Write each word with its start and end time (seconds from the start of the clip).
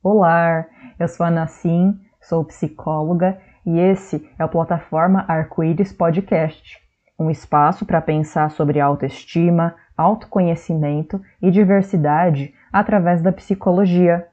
Olá, 0.00 0.64
eu 0.96 1.08
sou 1.08 1.26
a 1.26 1.30
Nassim, 1.30 1.98
sou 2.20 2.44
psicóloga 2.44 3.36
e 3.66 3.80
esse 3.80 4.30
é 4.38 4.44
o 4.44 4.48
Plataforma 4.48 5.24
Arco-Íris 5.26 5.92
Podcast, 5.92 6.78
um 7.18 7.28
espaço 7.28 7.84
para 7.84 8.00
pensar 8.00 8.52
sobre 8.52 8.78
autoestima, 8.78 9.74
autoconhecimento 9.96 11.20
e 11.42 11.50
diversidade 11.50 12.54
através 12.72 13.20
da 13.22 13.32
psicologia. 13.32 14.28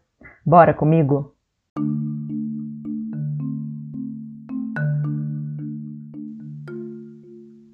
Bora 0.46 0.72
comigo? 0.72 1.34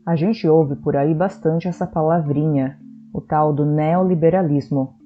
A 0.05 0.15
gente 0.15 0.47
ouve 0.47 0.77
por 0.77 0.95
aí 0.95 1.13
bastante 1.13 1.67
essa 1.67 1.85
palavrinha, 1.85 2.79
o 3.13 3.19
tal 3.19 3.51
do 3.51 3.65
neoliberalismo. 3.65 5.00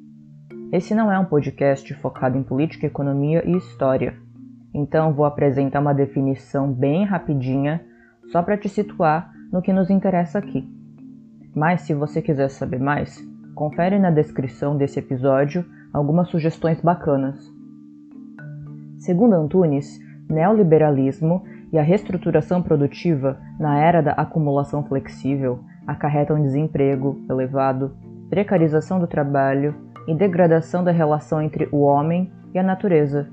Esse 0.72 0.96
não 0.96 1.12
é 1.12 1.18
um 1.18 1.26
podcast 1.26 1.94
focado 1.96 2.38
em 2.38 2.44
política, 2.44 2.88
economia 2.88 3.48
e 3.48 3.56
história. 3.56 4.16
Então 4.74 5.14
vou 5.14 5.26
apresentar 5.26 5.80
uma 5.80 5.94
definição 5.94 6.72
bem 6.72 7.06
rapidinha, 7.06 7.82
só 8.32 8.42
para 8.42 8.58
te 8.58 8.68
situar 8.68 9.32
no 9.52 9.62
que 9.62 9.72
nos 9.72 9.90
interessa 9.90 10.40
aqui. 10.40 10.68
Mas 11.56 11.82
se 11.82 11.94
você 11.94 12.22
quiser 12.22 12.50
saber 12.50 12.80
mais, 12.80 13.24
confere 13.54 14.00
na 14.00 14.10
descrição 14.10 14.76
desse 14.76 15.00
episódio 15.00 15.64
algumas 15.94 16.30
sugestões 16.30 16.82
bacanas. 16.82 17.40
Segundo 18.98 19.34
Antunes, 19.34 20.00
neoliberalismo 20.28 21.44
e 21.72 21.78
a 21.78 21.84
reestruturação 21.84 22.62
produtiva 22.62 23.40
na 23.60 23.80
era 23.80 24.02
da 24.02 24.12
acumulação 24.14 24.84
flexível 24.84 25.60
acarretam 25.86 26.42
desemprego 26.42 27.24
elevado, 27.30 27.96
precarização 28.30 29.00
do 29.00 29.08
trabalho 29.08 29.76
e 30.08 30.16
degradação 30.16 30.84
da 30.84 30.92
relação 30.92 31.42
entre 31.42 31.68
o 31.72 31.82
homem 31.82 32.32
e 32.54 32.60
a 32.60 32.64
natureza, 32.64 33.28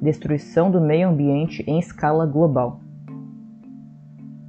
destruição 0.00 0.70
do 0.70 0.80
meio 0.80 1.08
ambiente 1.08 1.64
em 1.66 1.78
escala 1.78 2.26
global. 2.26 2.80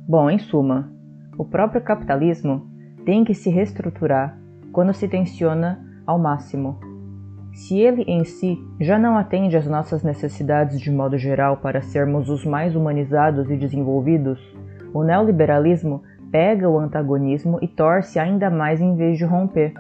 Bom, 0.08 0.30
em 0.30 0.40
suma, 0.40 0.92
o 1.38 1.46
próprio 1.46 1.82
capitalismo 1.82 2.68
tem 3.06 3.24
que 3.24 3.34
se 3.34 3.50
reestruturar 3.50 4.38
quando 4.72 4.94
se 4.94 5.08
tensiona 5.08 5.80
ao 6.06 6.20
máximo. 6.20 6.80
Se 7.54 7.80
ele 7.80 8.04
em 8.04 8.24
si 8.24 8.58
já 8.80 9.00
não 9.00 9.18
atende 9.18 9.58
às 9.58 9.66
nossas 9.66 10.04
necessidades 10.04 10.80
de 10.80 10.92
modo 10.92 11.18
geral 11.18 11.58
para 11.58 11.82
sermos 11.82 12.30
os 12.30 12.46
mais 12.46 12.76
humanizados 12.76 13.50
e 13.50 13.58
desenvolvidos, 13.58 14.40
o 14.94 15.04
neoliberalismo 15.04 16.04
pega 16.32 16.70
o 16.70 16.78
antagonismo 16.78 17.58
e 17.62 17.68
torce 17.68 18.20
ainda 18.20 18.50
mais 18.50 18.80
em 18.80 18.96
vez 18.96 19.18
de 19.18 19.26
romper 19.26 19.74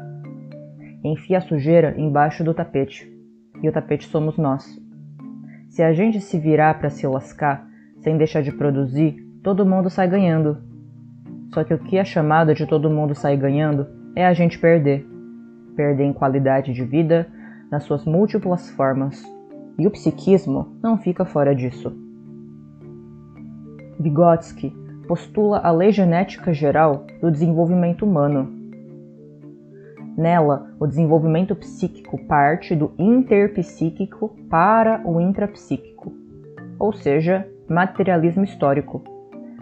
enfia 1.03 1.37
a 1.37 1.41
sujeira 1.41 1.95
embaixo 1.97 2.43
do 2.43 2.53
tapete. 2.53 3.09
E 3.61 3.69
o 3.69 3.71
tapete 3.71 4.07
somos 4.07 4.37
nós. 4.37 4.79
Se 5.69 5.81
a 5.81 5.93
gente 5.93 6.19
se 6.19 6.39
virar 6.39 6.79
para 6.79 6.89
se 6.89 7.05
lascar, 7.07 7.67
sem 7.99 8.17
deixar 8.17 8.41
de 8.41 8.51
produzir, 8.51 9.15
todo 9.43 9.65
mundo 9.65 9.89
sai 9.89 10.07
ganhando. 10.07 10.57
Só 11.53 11.63
que 11.63 11.73
o 11.73 11.79
que 11.79 11.97
é 11.97 12.03
chamado 12.03 12.53
de 12.53 12.65
todo 12.65 12.89
mundo 12.89 13.15
sair 13.15 13.37
ganhando 13.37 13.87
é 14.15 14.25
a 14.25 14.33
gente 14.33 14.59
perder. 14.59 15.05
Perder 15.75 16.03
em 16.03 16.13
qualidade 16.13 16.73
de 16.73 16.83
vida, 16.83 17.27
nas 17.71 17.83
suas 17.83 18.05
múltiplas 18.05 18.69
formas. 18.71 19.23
E 19.77 19.87
o 19.87 19.91
psiquismo 19.91 20.77
não 20.83 20.97
fica 20.97 21.25
fora 21.25 21.55
disso. 21.55 21.95
Vygotsky 23.99 24.73
postula 25.07 25.59
a 25.59 25.71
lei 25.71 25.91
genética 25.91 26.53
geral 26.53 27.05
do 27.21 27.31
desenvolvimento 27.31 28.05
humano 28.05 28.58
Nela, 30.19 30.75
o 30.77 30.85
desenvolvimento 30.85 31.55
psíquico 31.55 32.17
parte 32.25 32.75
do 32.75 32.91
interpsíquico 32.99 34.35
para 34.49 35.01
o 35.05 35.21
intrapsíquico, 35.21 36.11
ou 36.77 36.91
seja, 36.91 37.47
materialismo 37.69 38.43
histórico. 38.43 39.01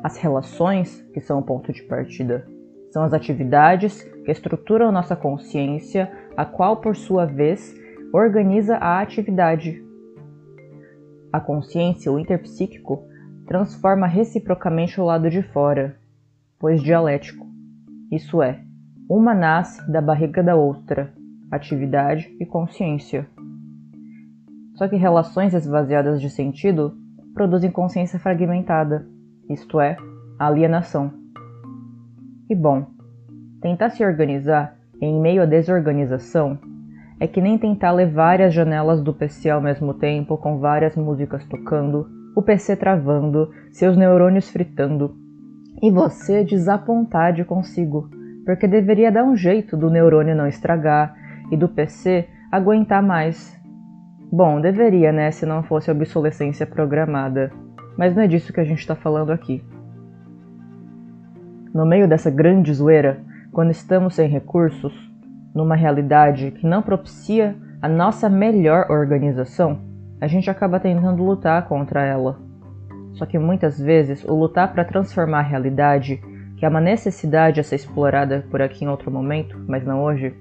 As 0.03 0.17
relações, 0.17 0.99
que 1.13 1.21
são 1.21 1.37
o 1.37 1.43
ponto 1.43 1.71
de 1.71 1.83
partida, 1.83 2.47
são 2.89 3.03
as 3.03 3.13
atividades 3.13 4.01
que 4.01 4.31
estruturam 4.31 4.91
nossa 4.91 5.15
consciência, 5.15 6.11
a 6.35 6.43
qual, 6.43 6.77
por 6.77 6.95
sua 6.95 7.27
vez, 7.27 7.75
organiza 8.11 8.77
a 8.77 8.99
atividade. 8.99 9.85
A 11.31 11.39
consciência, 11.39 12.11
o 12.11 12.17
interpsíquico, 12.17 13.07
transforma 13.45 14.07
reciprocamente 14.07 14.99
o 14.99 15.05
lado 15.05 15.29
de 15.29 15.43
fora, 15.43 15.97
pois 16.57 16.81
dialético. 16.81 17.45
Isso 18.11 18.41
é, 18.41 18.63
uma 19.09 19.33
nasce 19.33 19.89
da 19.89 20.01
barriga 20.01 20.43
da 20.43 20.55
outra, 20.55 21.13
atividade 21.49 22.27
e 22.41 22.45
consciência. 22.45 23.25
Só 24.75 24.87
que 24.87 24.97
relações 24.97 25.53
esvaziadas 25.53 26.19
de 26.19 26.29
sentido 26.29 26.93
produzem 27.33 27.71
consciência 27.71 28.19
fragmentada, 28.19 29.07
isto 29.49 29.79
é, 29.79 29.95
alienação. 30.37 31.11
E 32.49 32.55
bom, 32.55 32.85
tentar 33.61 33.91
se 33.91 34.03
organizar 34.03 34.75
em 35.01 35.19
meio 35.19 35.41
à 35.41 35.45
desorganização 35.45 36.59
é 37.19 37.27
que 37.27 37.41
nem 37.41 37.57
tentar 37.57 37.91
ler 37.91 38.11
várias 38.11 38.53
janelas 38.53 39.01
do 39.01 39.13
PC 39.13 39.49
ao 39.49 39.61
mesmo 39.61 39.93
tempo 39.93 40.37
com 40.37 40.59
várias 40.59 40.95
músicas 40.95 41.45
tocando, 41.45 42.07
o 42.35 42.41
PC 42.41 42.75
travando, 42.75 43.51
seus 43.71 43.95
neurônios 43.95 44.49
fritando, 44.49 45.15
e 45.81 45.89
você 45.89 46.43
desapontar 46.43 47.33
de 47.33 47.43
consigo 47.43 48.09
porque 48.47 48.65
deveria 48.65 49.11
dar 49.11 49.25
um 49.25 49.35
jeito 49.35 49.75
do 49.75 49.89
neurônio 49.89 50.33
não 50.33 50.47
estragar 50.47 51.13
e 51.51 51.57
do 51.57 51.67
PC 51.67 52.29
aguentar 52.49 53.03
mais. 53.03 53.61
Bom, 54.31 54.61
deveria, 54.61 55.11
né, 55.11 55.31
se 55.31 55.45
não 55.45 55.63
fosse 55.63 55.91
obsolescência 55.91 56.65
programada, 56.65 57.51
mas 57.97 58.15
não 58.15 58.23
é 58.23 58.27
disso 58.27 58.53
que 58.53 58.61
a 58.61 58.63
gente 58.63 58.79
está 58.79 58.95
falando 58.95 59.31
aqui. 59.31 59.61
No 61.73 61.85
meio 61.85 62.07
dessa 62.07 62.31
grande 62.31 62.73
zoeira, 62.73 63.19
quando 63.51 63.71
estamos 63.71 64.15
sem 64.15 64.29
recursos, 64.29 64.93
numa 65.53 65.75
realidade 65.75 66.51
que 66.51 66.65
não 66.65 66.81
propicia 66.81 67.53
a 67.81 67.89
nossa 67.89 68.29
melhor 68.29 68.89
organização, 68.89 69.81
a 70.21 70.27
gente 70.27 70.49
acaba 70.49 70.79
tentando 70.79 71.21
lutar 71.21 71.67
contra 71.67 72.01
ela. 72.01 72.39
Só 73.11 73.25
que 73.25 73.37
muitas 73.37 73.77
vezes 73.77 74.23
o 74.23 74.33
lutar 74.33 74.71
para 74.71 74.85
transformar 74.85 75.39
a 75.39 75.49
realidade 75.49 76.21
que 76.57 76.65
é 76.65 76.69
uma 76.69 76.81
necessidade 76.81 77.59
a 77.59 77.63
ser 77.63 77.75
explorada 77.75 78.45
por 78.49 78.61
aqui 78.61 78.83
em 78.83 78.87
outro 78.87 79.11
momento, 79.11 79.57
mas 79.67 79.85
não 79.85 80.03
hoje, 80.03 80.35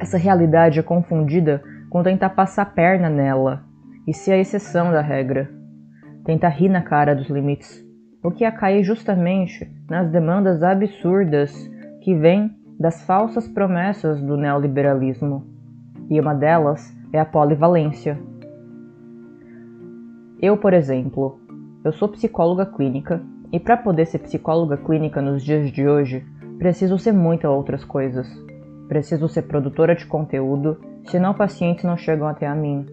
essa 0.00 0.18
realidade 0.18 0.80
é 0.80 0.82
confundida 0.82 1.62
com 1.88 2.02
tentar 2.02 2.30
passar 2.30 2.74
perna 2.74 3.08
nela 3.08 3.64
e 4.06 4.12
ser 4.12 4.32
a 4.32 4.38
exceção 4.38 4.90
da 4.90 5.00
regra. 5.00 5.48
Tentar 6.24 6.48
rir 6.48 6.68
na 6.68 6.82
cara 6.82 7.14
dos 7.14 7.30
limites, 7.30 7.84
o 8.22 8.30
que 8.30 8.44
é 8.44 8.50
cair 8.50 8.82
justamente 8.82 9.70
nas 9.88 10.10
demandas 10.10 10.62
absurdas 10.62 11.52
que 12.02 12.14
vêm 12.14 12.50
das 12.78 13.02
falsas 13.04 13.48
promessas 13.48 14.20
do 14.20 14.36
neoliberalismo. 14.36 15.46
E 16.10 16.20
uma 16.20 16.34
delas 16.34 16.94
é 17.12 17.20
a 17.20 17.24
polivalência. 17.24 18.18
Eu, 20.40 20.56
por 20.56 20.72
exemplo, 20.72 21.40
eu 21.84 21.92
sou 21.92 22.08
psicóloga 22.08 22.66
clínica 22.66 23.22
e 23.52 23.58
para 23.58 23.76
poder 23.76 24.06
ser 24.06 24.18
psicóloga 24.18 24.76
clínica 24.76 25.22
nos 25.22 25.42
dias 25.42 25.70
de 25.70 25.86
hoje, 25.88 26.24
preciso 26.58 26.98
ser 26.98 27.12
muitas 27.12 27.50
outras 27.50 27.84
coisas. 27.84 28.28
Preciso 28.88 29.28
ser 29.28 29.42
produtora 29.42 29.94
de 29.94 30.06
conteúdo, 30.06 30.78
senão 31.04 31.34
pacientes 31.34 31.84
não 31.84 31.96
chegam 31.96 32.26
até 32.26 32.46
a 32.46 32.54
mim. 32.54 32.86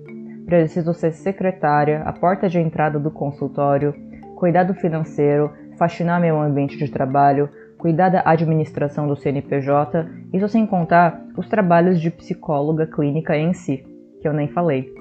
Preciso 0.46 0.94
ser 0.94 1.12
secretária, 1.12 2.04
a 2.04 2.14
porta 2.14 2.48
de 2.48 2.60
entrada 2.60 3.00
do 3.00 3.12
consultório, 3.12 3.94
cuidar 4.36 4.64
do 4.64 4.74
financeiro, 4.74 5.52
faxinar 5.78 6.22
meu 6.22 6.40
ambiente 6.40 6.78
de 6.78 6.90
trabalho, 6.90 7.50
cuidar 7.78 8.10
da 8.10 8.24
administração 8.26 9.08
do 9.08 9.16
CNPJ, 9.16 10.08
isso 10.34 10.48
sem 10.48 10.66
contar 10.66 11.22
os 11.36 11.48
trabalhos 11.50 12.00
de 12.00 12.12
psicóloga 12.12 12.86
clínica 12.88 13.36
em 13.36 13.54
si, 13.54 13.84
que 14.22 14.28
eu 14.28 14.34
nem 14.34 14.48
falei. 14.48 14.94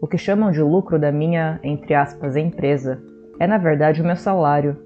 O 0.00 0.06
que 0.06 0.18
chamam 0.18 0.52
de 0.52 0.60
lucro 0.60 0.98
da 0.98 1.10
minha, 1.10 1.58
entre 1.62 1.94
aspas, 1.94 2.36
empresa 2.36 3.02
é 3.38 3.46
na 3.46 3.58
verdade 3.58 4.00
o 4.00 4.04
meu 4.04 4.16
salário. 4.16 4.76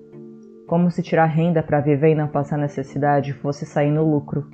Como 0.67 0.91
se 0.91 1.03
tirar 1.03 1.27
renda 1.27 1.63
para 1.63 1.81
viver 1.81 2.11
e 2.11 2.15
não 2.15 2.29
passar 2.29 2.59
necessidade 2.59 3.33
fosse 3.33 3.65
sair 3.65 3.91
no 3.91 4.09
lucro. 4.09 4.47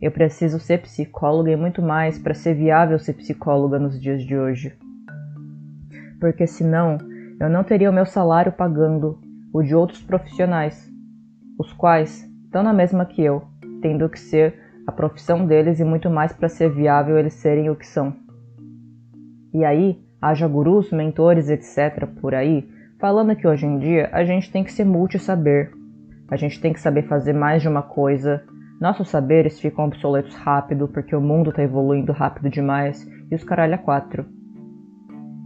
Eu 0.00 0.10
preciso 0.10 0.58
ser 0.58 0.82
psicóloga 0.82 1.50
e 1.50 1.56
muito 1.56 1.80
mais 1.80 2.18
para 2.18 2.34
ser 2.34 2.54
viável 2.54 2.98
ser 2.98 3.14
psicóloga 3.14 3.78
nos 3.78 4.00
dias 4.00 4.22
de 4.22 4.36
hoje. 4.36 4.76
Porque 6.20 6.46
senão 6.46 6.98
eu 7.40 7.48
não 7.48 7.64
teria 7.64 7.90
o 7.90 7.94
meu 7.94 8.06
salário 8.06 8.52
pagando 8.52 9.18
o 9.52 9.62
de 9.62 9.74
outros 9.74 10.02
profissionais, 10.02 10.90
os 11.58 11.72
quais 11.72 12.28
estão 12.44 12.62
na 12.62 12.72
mesma 12.72 13.06
que 13.06 13.22
eu, 13.22 13.42
tendo 13.80 14.08
que 14.08 14.18
ser 14.18 14.54
a 14.86 14.92
profissão 14.92 15.46
deles 15.46 15.80
e 15.80 15.84
muito 15.84 16.08
mais 16.10 16.32
para 16.32 16.48
ser 16.48 16.70
viável 16.70 17.18
eles 17.18 17.34
serem 17.34 17.70
o 17.70 17.76
que 17.76 17.86
são. 17.86 18.14
E 19.52 19.64
aí, 19.64 19.98
haja 20.20 20.46
gurus, 20.46 20.92
mentores, 20.92 21.48
etc. 21.48 22.06
por 22.20 22.34
aí, 22.34 22.68
falando 22.98 23.36
que 23.36 23.46
hoje 23.46 23.66
em 23.66 23.78
dia 23.78 24.08
a 24.12 24.24
gente 24.24 24.50
tem 24.50 24.64
que 24.64 24.72
ser 24.72 24.84
multi-saber. 24.84 25.70
A 26.30 26.36
gente 26.36 26.60
tem 26.60 26.72
que 26.72 26.80
saber 26.80 27.02
fazer 27.02 27.32
mais 27.32 27.62
de 27.62 27.68
uma 27.68 27.82
coisa. 27.82 28.42
Nossos 28.80 29.08
saberes 29.08 29.60
ficam 29.60 29.86
obsoletos 29.86 30.34
rápido 30.34 30.88
porque 30.88 31.14
o 31.14 31.20
mundo 31.20 31.50
está 31.50 31.62
evoluindo 31.62 32.12
rápido 32.12 32.50
demais 32.50 33.06
e 33.30 33.34
os 33.34 33.44
caralho 33.44 33.78
quatro. 33.78 34.26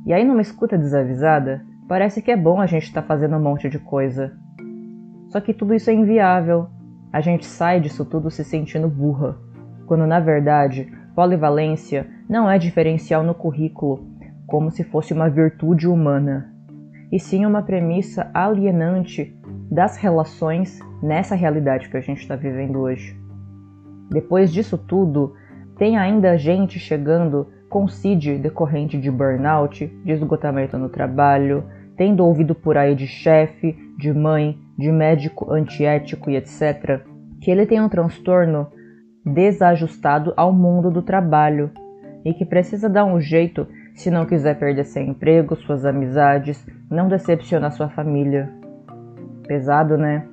E 0.06 0.12
aí, 0.12 0.24
numa 0.24 0.40
escuta 0.40 0.78
desavisada, 0.78 1.62
parece 1.86 2.22
que 2.22 2.30
é 2.30 2.36
bom 2.36 2.60
a 2.60 2.66
gente 2.66 2.84
estar 2.84 3.02
tá 3.02 3.08
fazendo 3.08 3.36
um 3.36 3.42
monte 3.42 3.68
de 3.68 3.78
coisa. 3.78 4.32
Só 5.28 5.40
que 5.40 5.52
tudo 5.52 5.74
isso 5.74 5.90
é 5.90 5.92
inviável. 5.92 6.68
A 7.12 7.20
gente 7.20 7.44
sai 7.44 7.80
disso 7.80 8.04
tudo 8.04 8.30
se 8.30 8.42
sentindo 8.42 8.88
burra, 8.88 9.36
quando 9.86 10.06
na 10.06 10.20
verdade, 10.20 10.90
polivalência 11.14 12.06
não 12.28 12.50
é 12.50 12.58
diferencial 12.58 13.22
no 13.22 13.34
currículo, 13.34 14.08
como 14.46 14.70
se 14.70 14.82
fosse 14.84 15.12
uma 15.12 15.28
virtude 15.28 15.86
humana, 15.86 16.52
e 17.10 17.18
sim 17.18 17.44
uma 17.44 17.62
premissa 17.62 18.30
alienante 18.32 19.36
das 19.70 19.96
relações 19.96 20.78
nessa 21.02 21.34
realidade 21.34 21.88
que 21.88 21.96
a 21.96 22.00
gente 22.00 22.20
está 22.20 22.36
vivendo 22.36 22.80
hoje. 22.80 23.18
Depois 24.10 24.52
disso 24.52 24.76
tudo, 24.76 25.34
tem 25.76 25.96
ainda 25.96 26.36
gente 26.36 26.78
chegando 26.78 27.46
com 27.68 27.88
CID 27.88 28.38
decorrente 28.38 28.98
de 28.98 29.10
burnout, 29.10 29.86
de 30.04 30.12
esgotamento 30.12 30.76
no 30.76 30.88
trabalho, 30.88 31.64
tendo 31.96 32.24
ouvido 32.24 32.54
por 32.54 32.76
aí 32.76 32.94
de 32.94 33.06
chefe, 33.06 33.76
de 33.96 34.12
mãe, 34.12 34.58
de 34.76 34.90
médico 34.90 35.52
antiético 35.52 36.30
e 36.30 36.36
etc., 36.36 37.02
que 37.40 37.50
ele 37.50 37.64
tem 37.64 37.80
um 37.80 37.88
transtorno 37.88 38.66
desajustado 39.24 40.32
ao 40.36 40.52
mundo 40.52 40.90
do 40.90 41.02
trabalho 41.02 41.70
e 42.24 42.34
que 42.34 42.44
precisa 42.44 42.88
dar 42.88 43.04
um 43.04 43.20
jeito 43.20 43.66
se 44.00 44.10
não 44.10 44.24
quiser 44.24 44.58
perder 44.58 44.84
seu 44.84 45.02
emprego, 45.02 45.54
suas 45.54 45.84
amizades, 45.84 46.66
não 46.90 47.06
decepcionar 47.06 47.70
sua 47.70 47.90
família. 47.90 48.50
Pesado, 49.46 49.98
né? 49.98 50.26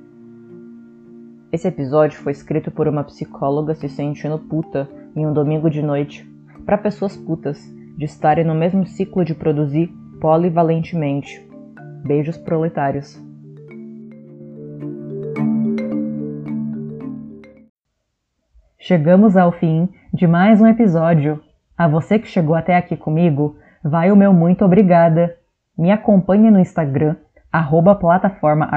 Esse 1.51 1.67
episódio 1.67 2.17
foi 2.17 2.31
escrito 2.31 2.71
por 2.71 2.87
uma 2.87 3.03
psicóloga 3.03 3.75
se 3.75 3.89
sentindo 3.89 4.39
puta 4.39 4.87
em 5.13 5.27
um 5.27 5.33
domingo 5.33 5.69
de 5.69 5.81
noite, 5.81 6.25
para 6.65 6.77
pessoas 6.77 7.17
putas, 7.17 7.59
de 7.97 8.05
estarem 8.05 8.45
no 8.45 8.55
mesmo 8.55 8.85
ciclo 8.87 9.25
de 9.25 9.35
produzir 9.35 9.87
polivalentemente. 10.21 11.45
Beijos 12.05 12.37
proletários. 12.37 13.21
Chegamos 18.79 19.35
ao 19.35 19.51
fim 19.51 19.89
de 20.13 20.25
mais 20.25 20.61
um 20.61 20.67
episódio. 20.67 21.46
A 21.77 21.87
você 21.87 22.17
que 22.17 22.27
chegou 22.27 22.55
até 22.55 22.75
aqui 22.75 22.97
comigo, 22.97 23.55
vai 23.83 24.11
o 24.11 24.15
meu 24.15 24.33
muito 24.33 24.65
obrigada. 24.65 25.37
Me 25.77 25.91
acompanhe 25.91 26.49
no 26.49 26.59
Instagram, 26.59 27.15
arroba 27.51 27.93
plataforma 27.93 28.67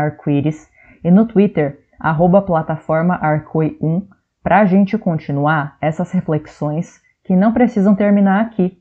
e 1.02 1.10
no 1.10 1.24
Twitter, 1.26 1.80
arroba 1.98 2.42
plataforma 2.42 3.18
arcoi1 3.18 4.06
para 4.42 4.60
a 4.60 4.64
gente 4.66 4.98
continuar 4.98 5.78
essas 5.80 6.12
reflexões 6.12 7.00
que 7.24 7.34
não 7.34 7.52
precisam 7.52 7.94
terminar 7.94 8.42
aqui. 8.42 8.78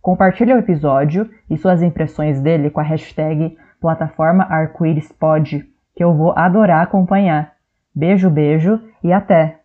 Compartilhe 0.00 0.52
o 0.52 0.58
episódio 0.58 1.30
e 1.48 1.56
suas 1.56 1.82
impressões 1.82 2.40
dele 2.40 2.68
com 2.68 2.80
a 2.80 2.84
hashtag 2.84 3.56
plataforma 3.80 4.44
arco-íris 4.44 5.12
que 5.94 6.02
eu 6.02 6.14
vou 6.14 6.32
adorar 6.36 6.82
acompanhar. 6.82 7.52
Beijo, 7.94 8.28
beijo 8.28 8.80
e 9.04 9.12
até! 9.12 9.61